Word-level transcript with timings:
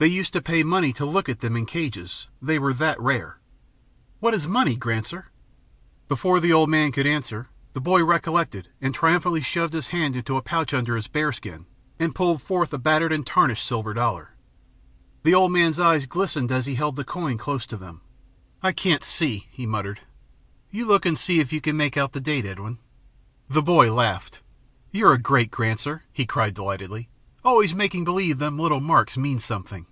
They 0.00 0.06
used 0.06 0.32
to 0.34 0.40
pay 0.40 0.62
money 0.62 0.92
to 0.92 1.04
look 1.04 1.28
at 1.28 1.40
them 1.40 1.56
in 1.56 1.66
cages, 1.66 2.28
they 2.40 2.56
were 2.56 2.72
that 2.74 3.00
rare." 3.00 3.40
"What 4.20 4.32
is 4.32 4.46
money, 4.46 4.76
Granser?" 4.76 5.32
Before 6.06 6.38
the 6.38 6.52
old 6.52 6.70
man 6.70 6.92
could 6.92 7.04
answer, 7.04 7.48
the 7.72 7.80
boy 7.80 8.04
recollected 8.04 8.68
and 8.80 8.94
triumphantly 8.94 9.40
shoved 9.40 9.72
his 9.72 9.88
hand 9.88 10.14
into 10.14 10.36
a 10.36 10.40
pouch 10.40 10.72
under 10.72 10.94
his 10.94 11.08
bear 11.08 11.32
skin 11.32 11.66
and 11.98 12.14
pulled 12.14 12.40
forth 12.42 12.72
a 12.72 12.78
battered 12.78 13.12
and 13.12 13.26
tarnished 13.26 13.66
silver 13.66 13.92
dollar. 13.92 14.36
The 15.24 15.34
old 15.34 15.50
man's 15.50 15.80
eyes 15.80 16.06
glistened, 16.06 16.52
as 16.52 16.66
he 16.66 16.76
held 16.76 16.94
the 16.94 17.02
coin 17.02 17.36
close 17.36 17.66
to 17.66 17.76
them. 17.76 18.02
"I 18.62 18.70
can't 18.70 19.02
see," 19.02 19.48
he 19.50 19.66
muttered. 19.66 20.02
"You 20.70 20.86
look 20.86 21.06
and 21.06 21.18
see 21.18 21.40
if 21.40 21.52
you 21.52 21.60
can 21.60 21.76
make 21.76 21.96
out 21.96 22.12
the 22.12 22.20
date, 22.20 22.46
Edwin." 22.46 22.78
The 23.50 23.62
boy 23.62 23.92
laughed. 23.92 24.42
"You're 24.92 25.14
a 25.14 25.18
great 25.18 25.50
Granser," 25.50 26.02
he 26.12 26.24
cried 26.24 26.54
delightedly, 26.54 27.08
"always 27.44 27.72
making 27.72 28.04
believe 28.04 28.36
them 28.38 28.58
little 28.58 28.80
marks 28.80 29.16
mean 29.16 29.38
something." 29.38 29.86